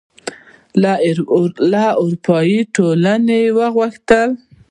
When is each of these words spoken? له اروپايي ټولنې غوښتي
له 1.73 1.85
اروپايي 2.01 2.59
ټولنې 2.75 3.41
غوښتي 3.57 4.21